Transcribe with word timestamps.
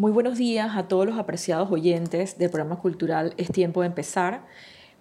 Muy 0.00 0.12
buenos 0.12 0.38
días 0.38 0.78
a 0.78 0.88
todos 0.88 1.04
los 1.04 1.18
apreciados 1.18 1.70
oyentes 1.70 2.38
del 2.38 2.48
programa 2.48 2.80
cultural 2.80 3.34
Es 3.36 3.52
Tiempo 3.52 3.82
de 3.82 3.88
Empezar. 3.88 4.46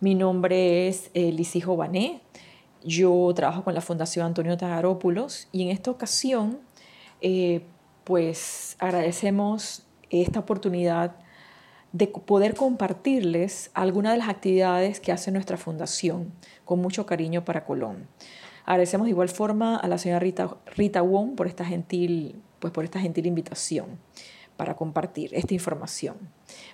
Mi 0.01 0.13
nombre 0.13 0.89
es 0.89 1.09
eh, 1.13 1.31
Lisijo 1.31 1.77
Bané. 1.77 2.19
Yo 2.83 3.31
trabajo 3.33 3.63
con 3.63 3.73
la 3.73 3.79
Fundación 3.79 4.25
Antonio 4.25 4.57
Tagarópulos 4.57 5.47
y 5.53 5.63
en 5.63 5.69
esta 5.69 5.89
ocasión, 5.89 6.59
eh, 7.21 7.61
pues 8.03 8.75
agradecemos 8.77 9.83
esta 10.09 10.41
oportunidad 10.41 11.15
de 11.93 12.07
poder 12.07 12.53
compartirles 12.53 13.71
algunas 13.73 14.11
de 14.11 14.17
las 14.17 14.27
actividades 14.27 14.99
que 14.99 15.13
hace 15.13 15.31
nuestra 15.31 15.55
fundación 15.55 16.33
con 16.65 16.81
mucho 16.81 17.05
cariño 17.05 17.45
para 17.45 17.63
Colón. 17.63 18.09
Agradecemos 18.65 19.05
de 19.05 19.11
igual 19.11 19.29
forma 19.29 19.77
a 19.77 19.87
la 19.87 19.97
señora 19.97 20.19
Rita, 20.19 20.57
Rita 20.75 21.01
Wong 21.01 21.35
por 21.37 21.47
esta 21.47 21.63
gentil, 21.63 22.41
pues 22.59 22.73
por 22.73 22.83
esta 22.83 22.99
gentil 22.99 23.27
invitación 23.27 23.97
para 24.59 24.75
compartir 24.75 25.33
esta 25.33 25.53
información. 25.53 26.17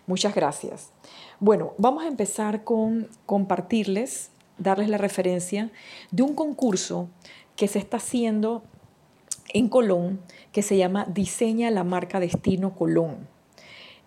Muchas 0.07 0.33
gracias. 0.33 0.91
Bueno, 1.39 1.75
vamos 1.77 2.03
a 2.03 2.07
empezar 2.07 2.63
con 2.63 3.07
compartirles, 3.27 4.31
darles 4.57 4.89
la 4.89 4.97
referencia 4.97 5.69
de 6.09 6.23
un 6.23 6.33
concurso 6.33 7.09
que 7.55 7.67
se 7.67 7.77
está 7.77 7.97
haciendo 7.97 8.63
en 9.53 9.69
Colón 9.69 10.19
que 10.51 10.63
se 10.63 10.77
llama 10.77 11.05
Diseña 11.05 11.69
la 11.69 11.83
marca 11.83 12.19
Destino 12.19 12.73
Colón. 12.73 13.27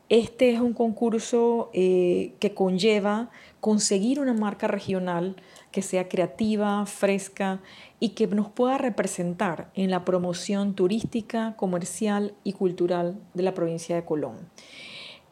Este 0.09 0.55
es 0.55 0.61
un 0.61 0.73
concurso 0.73 1.71
eh, 1.75 2.33
que 2.41 2.55
conlleva 2.55 3.30
conseguir 3.61 4.21
una 4.21 4.33
marca 4.33 4.67
regional 4.67 5.37
que 5.71 5.83
sea 5.83 6.09
creativa, 6.09 6.87
fresca 6.87 7.61
y 8.01 8.11
que 8.11 8.27
nos 8.27 8.48
pueda 8.48 8.79
representar 8.79 9.71
en 9.75 9.91
la 9.91 10.07
promoción 10.07 10.75
turística, 10.75 11.57
comercial 11.57 12.34
y 12.43 12.55
cultural 12.55 13.21
de 13.34 13.43
la 13.43 13.53
provincia 13.53 13.97
de 13.97 14.07
Colón. 14.07 14.48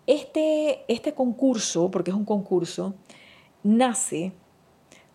Este, 0.06 0.84
este 0.88 1.14
concurso, 1.14 1.90
porque 1.90 2.10
es 2.10 2.16
un 2.16 2.26
concurso, 2.26 2.94
nace, 3.62 4.34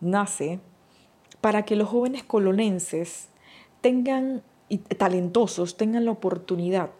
nace 0.00 0.58
para 1.40 1.64
que 1.64 1.76
los 1.76 1.88
jóvenes 1.88 2.24
colonenses 2.24 3.28
tengan, 3.80 4.42
talentosos, 4.98 5.76
tengan 5.76 6.04
la 6.04 6.10
oportunidad 6.10 6.90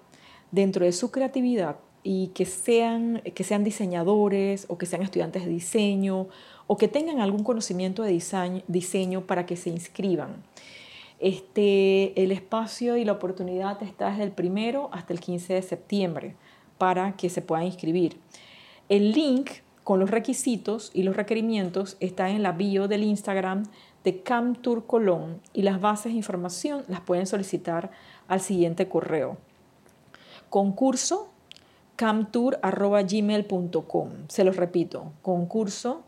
dentro 0.52 0.84
de 0.84 0.92
su 0.92 1.10
creatividad 1.10 1.78
y 2.02 2.28
que 2.28 2.44
sean, 2.44 3.22
que 3.34 3.44
sean 3.44 3.64
diseñadores 3.64 4.66
o 4.68 4.78
que 4.78 4.86
sean 4.86 5.02
estudiantes 5.02 5.44
de 5.44 5.50
diseño 5.50 6.28
o 6.66 6.76
que 6.76 6.88
tengan 6.88 7.20
algún 7.20 7.44
conocimiento 7.44 8.02
de 8.02 8.12
diseño, 8.12 8.62
diseño 8.66 9.26
para 9.26 9.46
que 9.46 9.56
se 9.56 9.70
inscriban. 9.70 10.42
Este, 11.20 12.20
el 12.20 12.32
espacio 12.32 12.96
y 12.96 13.04
la 13.04 13.12
oportunidad 13.12 13.80
está 13.82 14.10
desde 14.10 14.24
el 14.24 14.32
primero 14.32 14.88
hasta 14.92 15.12
el 15.12 15.20
15 15.20 15.54
de 15.54 15.62
septiembre 15.62 16.34
para 16.78 17.16
que 17.16 17.30
se 17.30 17.42
puedan 17.42 17.66
inscribir. 17.66 18.16
El 18.88 19.12
link 19.12 19.50
con 19.84 20.00
los 20.00 20.10
requisitos 20.10 20.90
y 20.94 21.02
los 21.02 21.16
requerimientos 21.16 21.96
está 22.00 22.30
en 22.30 22.42
la 22.42 22.52
bio 22.52 22.88
del 22.88 23.04
Instagram 23.04 23.64
de 24.04 24.22
Camtour 24.22 24.86
Colón 24.86 25.40
y 25.52 25.62
las 25.62 25.80
bases 25.80 26.12
de 26.12 26.18
información 26.18 26.84
las 26.88 27.00
pueden 27.00 27.26
solicitar 27.26 27.90
al 28.26 28.40
siguiente 28.40 28.88
correo. 28.88 29.38
Concurso 30.50 31.31
camtour.gmail.com. 32.02 34.08
Se 34.26 34.42
los 34.42 34.56
repito, 34.56 35.12
concurso 35.22 36.02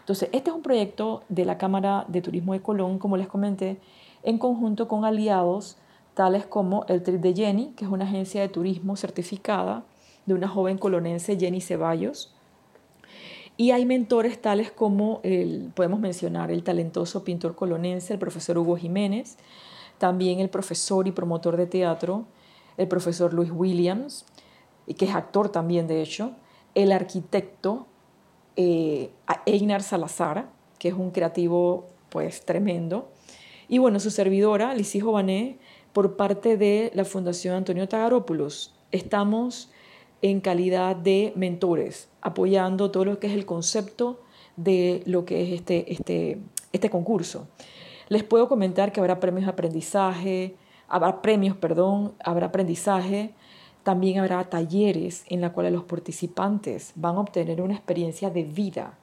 Entonces, 0.00 0.28
este 0.32 0.50
es 0.50 0.56
un 0.56 0.62
proyecto 0.62 1.22
de 1.30 1.46
la 1.46 1.58
Cámara 1.58 2.04
de 2.08 2.20
Turismo 2.20 2.52
de 2.52 2.60
Colón, 2.60 2.98
como 2.98 3.16
les 3.16 3.26
comenté, 3.26 3.80
en 4.22 4.38
conjunto 4.38 4.86
con 4.86 5.04
aliados 5.04 5.78
tales 6.12 6.44
como 6.44 6.84
el 6.88 7.02
Trip 7.02 7.20
de 7.20 7.34
Jenny, 7.34 7.72
que 7.76 7.86
es 7.86 7.90
una 7.90 8.04
agencia 8.04 8.42
de 8.42 8.48
turismo 8.48 8.96
certificada 8.96 9.84
de 10.28 10.34
una 10.34 10.46
joven 10.46 10.78
colonense, 10.78 11.36
Jenny 11.38 11.60
Ceballos, 11.60 12.34
y 13.56 13.72
hay 13.72 13.84
mentores 13.84 14.40
tales 14.40 14.70
como, 14.70 15.20
el, 15.24 15.72
podemos 15.74 15.98
mencionar, 15.98 16.52
el 16.52 16.62
talentoso 16.62 17.24
pintor 17.24 17.56
colonense, 17.56 18.12
el 18.12 18.20
profesor 18.20 18.56
Hugo 18.56 18.76
Jiménez, 18.76 19.36
también 19.98 20.38
el 20.38 20.48
profesor 20.48 21.08
y 21.08 21.12
promotor 21.12 21.56
de 21.56 21.66
teatro, 21.66 22.26
el 22.76 22.86
profesor 22.86 23.34
Luis 23.34 23.50
Williams, 23.50 24.24
que 24.96 25.06
es 25.06 25.14
actor 25.14 25.48
también 25.48 25.88
de 25.88 26.02
hecho, 26.02 26.32
el 26.76 26.92
arquitecto 26.92 27.88
eh, 28.54 29.10
Einar 29.44 29.82
Salazar, 29.82 30.48
que 30.78 30.88
es 30.88 30.94
un 30.94 31.10
creativo 31.10 31.86
pues 32.10 32.44
tremendo, 32.44 33.10
y 33.68 33.78
bueno, 33.78 33.98
su 33.98 34.10
servidora, 34.10 34.72
Lisijo 34.74 35.12
Bané, 35.12 35.58
por 35.92 36.16
parte 36.16 36.56
de 36.56 36.92
la 36.94 37.04
Fundación 37.04 37.56
Antonio 37.56 37.88
Tagarópulos. 37.88 38.72
Estamos 38.92 39.70
en 40.22 40.40
calidad 40.40 40.96
de 40.96 41.32
mentores, 41.36 42.08
apoyando 42.20 42.90
todo 42.90 43.04
lo 43.04 43.18
que 43.18 43.28
es 43.28 43.34
el 43.34 43.46
concepto 43.46 44.20
de 44.56 45.02
lo 45.06 45.24
que 45.24 45.42
es 45.42 45.52
este, 45.52 45.92
este, 45.92 46.38
este 46.72 46.90
concurso. 46.90 47.46
Les 48.08 48.24
puedo 48.24 48.48
comentar 48.48 48.92
que 48.92 49.00
habrá 49.00 49.20
premios 49.20 49.44
de 49.44 49.52
aprendizaje, 49.52 50.56
habrá 50.88 51.22
premios, 51.22 51.56
perdón, 51.56 52.14
habrá 52.24 52.46
aprendizaje, 52.46 53.34
también 53.82 54.18
habrá 54.18 54.42
talleres 54.44 55.24
en 55.28 55.40
los 55.40 55.52
cuales 55.52 55.72
los 55.72 55.84
participantes 55.84 56.92
van 56.94 57.16
a 57.16 57.20
obtener 57.20 57.62
una 57.62 57.74
experiencia 57.74 58.30
de 58.30 58.42
vida. 58.44 58.98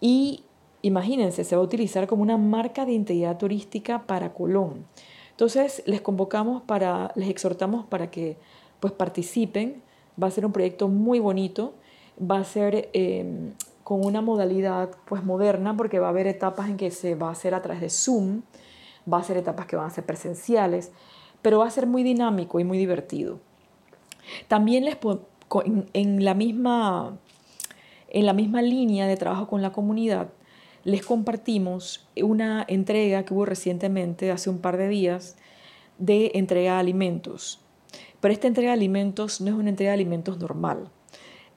Y 0.00 0.44
imagínense, 0.82 1.44
se 1.44 1.54
va 1.54 1.62
a 1.62 1.64
utilizar 1.64 2.06
como 2.06 2.22
una 2.22 2.36
marca 2.36 2.84
de 2.84 2.92
identidad 2.92 3.38
turística 3.38 4.06
para 4.06 4.32
Colón. 4.32 4.86
Entonces, 5.30 5.82
les 5.86 6.00
convocamos 6.00 6.62
para, 6.62 7.12
les 7.14 7.28
exhortamos 7.28 7.86
para 7.86 8.10
que 8.10 8.36
pues 8.80 8.92
participen 8.92 9.82
Va 10.22 10.26
a 10.26 10.30
ser 10.30 10.44
un 10.46 10.52
proyecto 10.52 10.88
muy 10.88 11.18
bonito, 11.18 11.74
va 12.20 12.38
a 12.38 12.44
ser 12.44 12.90
em, 12.92 13.52
con 13.84 14.04
una 14.04 14.20
modalidad 14.20 14.90
pues 15.06 15.24
moderna 15.24 15.76
porque 15.76 15.98
va 15.98 16.06
a 16.06 16.10
haber 16.10 16.26
etapas 16.26 16.68
en 16.68 16.76
que 16.76 16.90
se 16.90 17.14
va 17.14 17.28
a 17.28 17.32
hacer 17.32 17.54
a 17.54 17.62
través 17.62 17.80
de 17.80 17.90
Zoom, 17.90 18.42
va 19.10 19.18
a 19.18 19.22
ser 19.22 19.36
etapas 19.36 19.66
que 19.66 19.76
van 19.76 19.86
a 19.86 19.90
ser 19.90 20.04
presenciales, 20.04 20.92
pero 21.42 21.58
va 21.58 21.66
a 21.66 21.70
ser 21.70 21.86
muy 21.86 22.02
dinámico 22.02 22.60
y 22.60 22.64
muy 22.64 22.78
divertido. 22.78 23.38
También 24.48 24.84
les 24.84 24.96
en, 25.92 26.24
la 26.24 26.34
misma, 26.34 27.18
en 28.08 28.26
la 28.26 28.32
misma 28.32 28.62
línea 28.62 29.06
de 29.06 29.16
trabajo 29.16 29.48
con 29.48 29.62
la 29.62 29.72
comunidad, 29.72 30.28
les 30.84 31.04
compartimos 31.04 32.08
una 32.22 32.64
entrega 32.68 33.24
que 33.24 33.34
hubo 33.34 33.44
recientemente, 33.44 34.30
hace 34.30 34.50
un 34.50 34.58
par 34.58 34.76
de 34.76 34.88
días, 34.88 35.36
de 35.98 36.32
entrega 36.34 36.74
de 36.74 36.80
alimentos. 36.80 37.60
Pero 38.20 38.32
esta 38.32 38.46
entrega 38.46 38.70
de 38.70 38.74
alimentos 38.74 39.40
no 39.40 39.48
es 39.48 39.54
una 39.54 39.70
entrega 39.70 39.90
de 39.90 39.94
alimentos 39.94 40.38
normal. 40.38 40.90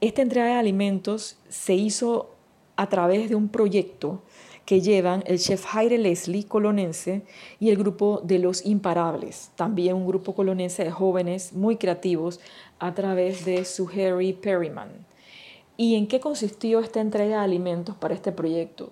Esta 0.01 0.21
entrega 0.21 0.47
de 0.47 0.53
alimentos 0.53 1.37
se 1.49 1.75
hizo 1.75 2.31
a 2.75 2.89
través 2.89 3.29
de 3.29 3.35
un 3.35 3.49
proyecto 3.49 4.21
que 4.65 4.81
llevan 4.81 5.23
el 5.25 5.39
chef 5.39 5.65
Jaire 5.65 5.97
Leslie, 5.97 6.45
colonense, 6.45 7.23
y 7.59 7.69
el 7.69 7.77
grupo 7.77 8.21
de 8.23 8.39
Los 8.39 8.65
Imparables, 8.65 9.51
también 9.55 9.95
un 9.95 10.07
grupo 10.07 10.33
colonense 10.33 10.85
de 10.85 10.91
jóvenes 10.91 11.53
muy 11.53 11.75
creativos, 11.75 12.39
a 12.79 12.93
través 12.93 13.45
de 13.45 13.65
su 13.65 13.89
Harry 13.89 14.33
Perryman. 14.33 15.05
¿Y 15.75 15.95
en 15.95 16.07
qué 16.07 16.19
consistió 16.19 16.79
esta 16.79 17.01
entrega 17.01 17.39
de 17.39 17.43
alimentos 17.43 17.95
para 17.95 18.13
este 18.13 18.31
proyecto? 18.31 18.91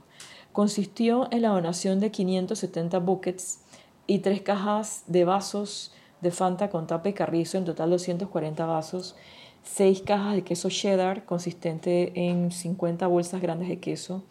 Consistió 0.51 1.29
en 1.31 1.43
la 1.43 1.49
donación 1.49 1.99
de 1.99 2.11
570 2.11 2.99
buckets 2.99 3.59
y 4.07 4.19
tres 4.19 4.41
cajas 4.41 5.03
de 5.07 5.23
vasos 5.23 5.93
de 6.21 6.31
Fanta 6.31 6.69
con 6.69 6.87
tapa 6.87 7.09
y 7.09 7.13
carrizo, 7.13 7.57
en 7.57 7.65
total 7.65 7.89
240 7.89 8.65
vasos, 8.65 9.15
seis 9.63 10.01
cajas 10.01 10.35
de 10.35 10.43
queso 10.43 10.69
cheddar 10.69 11.25
consistente 11.25 12.11
en 12.15 12.51
50 12.51 13.07
bolsas 13.07 13.41
grandes 13.41 13.69
de 13.69 13.79
queso 13.79 14.23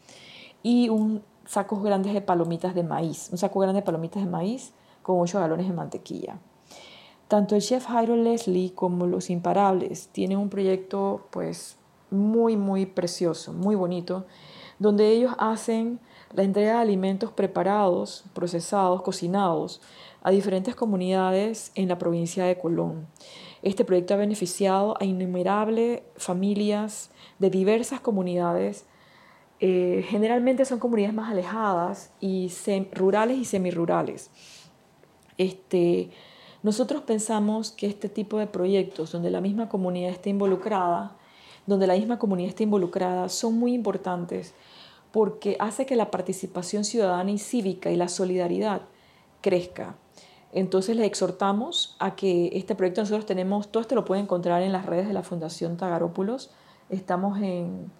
y 0.62 0.88
un 0.88 1.22
sacos 1.46 1.82
grandes 1.82 2.14
de 2.14 2.20
palomitas 2.20 2.74
de 2.74 2.84
maíz, 2.84 3.28
un 3.32 3.38
saco 3.38 3.58
grande 3.58 3.80
de 3.80 3.84
palomitas 3.84 4.22
de 4.22 4.30
maíz 4.30 4.72
con 5.02 5.18
8 5.18 5.40
galones 5.40 5.66
de 5.66 5.72
mantequilla. 5.72 6.38
Tanto 7.26 7.56
el 7.56 7.62
chef 7.62 7.86
Jairo 7.86 8.16
Leslie 8.16 8.72
como 8.72 9.06
los 9.06 9.30
Imparables 9.30 10.08
tienen 10.08 10.38
un 10.38 10.48
proyecto 10.48 11.26
pues 11.30 11.76
muy 12.10 12.56
muy 12.56 12.86
precioso, 12.86 13.52
muy 13.52 13.74
bonito, 13.74 14.26
donde 14.78 15.08
ellos 15.08 15.32
hacen 15.38 16.00
la 16.32 16.42
entrega 16.42 16.74
de 16.74 16.78
alimentos 16.78 17.32
preparados, 17.32 18.24
procesados, 18.34 19.02
cocinados 19.02 19.80
a 20.22 20.30
diferentes 20.30 20.74
comunidades 20.74 21.72
en 21.74 21.88
la 21.88 21.98
provincia 21.98 22.44
de 22.44 22.58
Colón. 22.58 23.06
Este 23.62 23.84
proyecto 23.84 24.14
ha 24.14 24.18
beneficiado 24.18 24.96
a 25.00 25.04
innumerables 25.04 26.02
familias 26.16 27.10
de 27.38 27.50
diversas 27.50 28.00
comunidades 28.00 28.86
eh, 29.62 30.06
generalmente 30.08 30.64
son 30.64 30.78
comunidades 30.78 31.14
más 31.14 31.30
alejadas 31.30 32.10
y 32.18 32.50
rurales 32.92 33.36
y 33.36 33.44
semirurales. 33.44 34.30
Este, 35.36 36.10
nosotros 36.62 37.02
pensamos 37.02 37.70
que 37.70 37.86
este 37.86 38.08
tipo 38.08 38.38
de 38.38 38.46
proyectos 38.46 39.12
donde 39.12 39.30
la 39.30 39.42
misma 39.42 39.68
comunidad 39.68 40.12
esté 40.12 40.30
involucrada, 40.30 41.14
donde 41.66 41.86
la 41.86 41.94
misma 41.94 42.18
comunidad 42.18 42.48
esté 42.48 42.62
involucrada, 42.62 43.28
son 43.28 43.58
muy 43.58 43.74
importantes 43.74 44.54
porque 45.12 45.56
hace 45.58 45.86
que 45.86 45.96
la 45.96 46.10
participación 46.10 46.84
ciudadana 46.84 47.30
y 47.30 47.38
cívica 47.38 47.90
y 47.90 47.96
la 47.96 48.08
solidaridad 48.08 48.82
crezca. 49.40 49.96
Entonces 50.52 50.96
les 50.96 51.06
exhortamos 51.06 51.96
a 51.98 52.16
que 52.16 52.50
este 52.54 52.74
proyecto 52.74 53.02
nosotros 53.02 53.26
tenemos, 53.26 53.70
todo 53.70 53.80
esto 53.80 53.94
lo 53.94 54.04
pueden 54.04 54.24
encontrar 54.24 54.62
en 54.62 54.72
las 54.72 54.86
redes 54.86 55.06
de 55.06 55.12
la 55.12 55.22
Fundación 55.22 55.76
Tagarópulos. 55.76 56.50
Estamos 56.88 57.40
en 57.40 57.90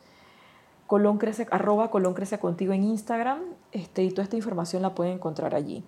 Colón 0.87 1.19
crece, 1.19 1.47
arroba 1.53 1.91
Colón 1.91 2.15
contigo 2.41 2.73
en 2.73 2.83
Instagram 2.83 3.41
este, 3.71 4.03
y 4.03 4.11
toda 4.11 4.25
esta 4.25 4.37
información 4.37 4.83
la 4.83 4.95
pueden 4.95 5.15
encontrar 5.15 5.55
allí. 5.55 5.85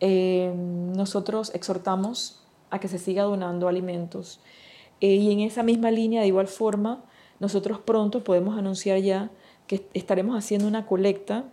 Eh, 0.00 0.52
nosotros 0.54 1.54
exhortamos 1.54 2.44
a 2.68 2.78
que 2.78 2.88
se 2.88 2.98
siga 2.98 3.22
donando 3.22 3.68
alimentos 3.68 4.40
eh, 5.00 5.14
y 5.14 5.32
en 5.32 5.40
esa 5.40 5.62
misma 5.62 5.90
línea, 5.90 6.20
de 6.20 6.26
igual 6.26 6.48
forma, 6.48 7.02
nosotros 7.38 7.78
pronto 7.78 8.24
podemos 8.24 8.58
anunciar 8.58 8.98
ya 8.98 9.30
que 9.66 9.86
estaremos 9.94 10.36
haciendo 10.36 10.68
una 10.68 10.86
colecta 10.86 11.44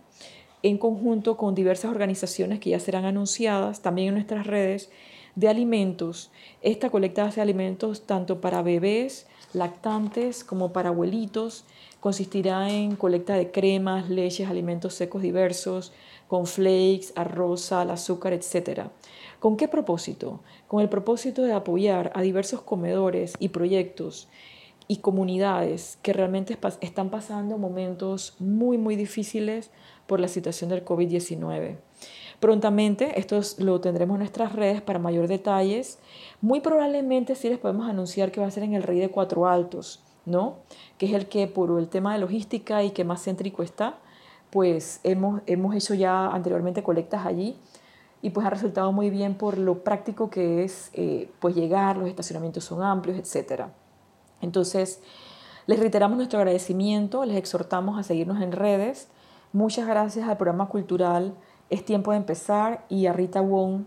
en 0.62 0.78
conjunto 0.78 1.36
con 1.36 1.54
diversas 1.54 1.90
organizaciones 1.90 2.60
que 2.60 2.70
ya 2.70 2.80
serán 2.80 3.04
anunciadas 3.04 3.82
también 3.82 4.08
en 4.08 4.14
nuestras 4.14 4.46
redes 4.46 4.90
de 5.34 5.48
alimentos. 5.48 6.30
Esta 6.62 6.90
colecta 6.90 7.28
de 7.28 7.40
alimentos 7.40 8.06
tanto 8.06 8.40
para 8.40 8.62
bebés, 8.62 9.26
lactantes 9.52 10.44
como 10.44 10.72
para 10.72 10.88
abuelitos 10.88 11.64
Consistirá 12.04 12.68
en 12.68 12.96
colecta 12.96 13.32
de 13.32 13.50
cremas, 13.50 14.10
leches, 14.10 14.50
alimentos 14.50 14.92
secos 14.92 15.22
diversos, 15.22 15.90
con 16.28 16.46
flakes, 16.46 17.14
arroz, 17.16 17.62
sal, 17.62 17.90
azúcar, 17.90 18.34
etc. 18.34 18.88
¿Con 19.40 19.56
qué 19.56 19.68
propósito? 19.68 20.40
Con 20.68 20.82
el 20.82 20.90
propósito 20.90 21.44
de 21.44 21.54
apoyar 21.54 22.12
a 22.14 22.20
diversos 22.20 22.60
comedores 22.60 23.32
y 23.38 23.48
proyectos 23.48 24.28
y 24.86 24.98
comunidades 24.98 25.98
que 26.02 26.12
realmente 26.12 26.58
están 26.80 27.10
pasando 27.10 27.58
momentos 27.58 28.36
muy, 28.38 28.78
muy 28.78 28.96
difíciles 28.96 29.70
por 30.06 30.20
la 30.20 30.28
situación 30.28 30.70
del 30.70 30.84
COVID-19. 30.84 31.76
Prontamente, 32.40 33.18
esto 33.18 33.40
lo 33.58 33.80
tendremos 33.80 34.16
en 34.16 34.20
nuestras 34.20 34.52
redes 34.52 34.82
para 34.82 34.98
mayor 34.98 35.28
detalles. 35.28 35.98
Muy 36.40 36.60
probablemente 36.60 37.34
sí 37.34 37.48
les 37.48 37.58
podemos 37.58 37.88
anunciar 37.88 38.30
que 38.30 38.40
va 38.40 38.46
a 38.46 38.50
ser 38.50 38.64
en 38.64 38.74
el 38.74 38.82
Rey 38.82 38.98
de 38.98 39.10
Cuatro 39.10 39.46
Altos. 39.46 40.02
¿no? 40.26 40.56
Que 40.98 41.06
es 41.06 41.12
el 41.12 41.26
que 41.26 41.46
por 41.46 41.78
el 41.78 41.88
tema 41.88 42.14
de 42.14 42.20
logística 42.20 42.82
y 42.82 42.90
que 42.90 43.04
más 43.04 43.22
céntrico 43.24 43.62
está, 43.62 43.98
pues 44.50 45.00
hemos, 45.04 45.42
hemos 45.46 45.74
hecho 45.74 45.94
ya 45.94 46.28
anteriormente 46.28 46.82
colectas 46.82 47.26
allí 47.26 47.56
y 48.22 48.30
pues 48.30 48.46
ha 48.46 48.50
resultado 48.50 48.92
muy 48.92 49.10
bien 49.10 49.34
por 49.34 49.58
lo 49.58 49.84
práctico 49.84 50.30
que 50.30 50.64
es 50.64 50.90
eh, 50.94 51.30
pues 51.40 51.54
llegar, 51.54 51.96
los 51.96 52.08
estacionamientos 52.08 52.64
son 52.64 52.82
amplios, 52.82 53.18
etc. 53.18 53.64
Entonces, 54.44 55.00
les 55.66 55.78
reiteramos 55.78 56.16
nuestro 56.16 56.38
agradecimiento, 56.38 57.24
les 57.24 57.36
exhortamos 57.36 57.98
a 57.98 58.02
seguirnos 58.02 58.40
en 58.42 58.52
redes. 58.52 59.08
Muchas 59.52 59.86
gracias 59.86 60.28
al 60.28 60.36
programa 60.36 60.68
cultural 60.68 61.34
Es 61.70 61.84
Tiempo 61.84 62.10
de 62.10 62.18
Empezar 62.18 62.84
y 62.88 63.06
a 63.06 63.12
Rita 63.12 63.40
Wong 63.40 63.84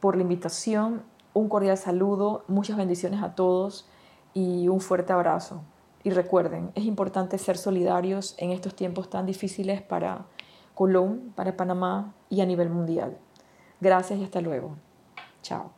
por 0.00 0.16
la 0.16 0.22
invitación. 0.22 1.02
Un 1.34 1.48
cordial 1.48 1.76
saludo, 1.76 2.44
muchas 2.46 2.76
bendiciones 2.76 3.22
a 3.22 3.34
todos 3.34 3.86
y 4.32 4.68
un 4.68 4.80
fuerte 4.80 5.12
abrazo. 5.12 5.62
Y 6.04 6.10
recuerden, 6.10 6.70
es 6.74 6.84
importante 6.84 7.36
ser 7.38 7.58
solidarios 7.58 8.34
en 8.38 8.52
estos 8.52 8.74
tiempos 8.74 9.10
tan 9.10 9.26
difíciles 9.26 9.82
para 9.82 10.26
Colón, 10.74 11.32
para 11.34 11.56
Panamá 11.56 12.14
y 12.30 12.40
a 12.40 12.46
nivel 12.46 12.70
mundial. 12.70 13.18
Gracias 13.80 14.20
y 14.20 14.24
hasta 14.24 14.40
luego. 14.40 14.76
Chao. 15.42 15.77